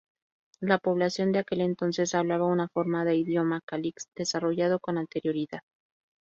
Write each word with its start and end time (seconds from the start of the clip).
La 0.61 0.79
población 0.79 1.31
de 1.31 1.37
aquel 1.37 1.61
entonces 1.61 2.15
hablaba 2.15 2.47
una 2.47 2.67
forma 2.69 3.05
de 3.05 3.17
idioma 3.17 3.61
Kalix 3.63 4.07
desarrollado 4.15 4.79
con 4.79 4.97
anterioridad. 4.97 5.61